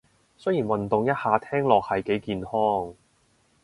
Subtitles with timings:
[0.35, 2.95] 雖然運動一下聽落係幾健康